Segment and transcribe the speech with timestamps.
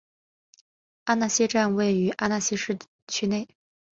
[1.03, 3.47] 阿讷西站位于阿讷西市区内。